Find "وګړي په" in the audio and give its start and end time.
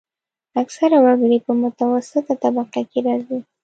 1.05-1.51